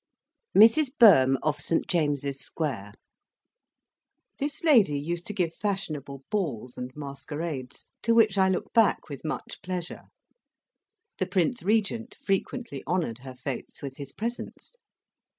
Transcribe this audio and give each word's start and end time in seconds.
MRS. 0.57 0.97
BOEHM, 0.97 1.37
OF 1.43 1.59
ST. 1.61 1.85
JAMES'S 1.87 2.39
SQUARE 2.39 2.93
This 4.39 4.63
lady 4.63 4.99
used 4.99 5.27
to 5.27 5.33
give 5.35 5.53
fashionable 5.53 6.23
balls 6.31 6.75
and 6.75 6.89
masquerades, 6.95 7.85
to 8.01 8.15
which 8.15 8.35
I 8.35 8.49
look 8.49 8.73
back 8.73 9.09
with 9.09 9.23
much 9.23 9.59
pleasure. 9.61 10.05
The 11.19 11.27
Prince 11.27 11.61
Regent 11.61 12.15
frequently 12.15 12.81
honoured 12.87 13.19
her 13.19 13.35
fetes 13.35 13.83
with 13.83 13.97
his 13.97 14.11
presence. 14.11 14.81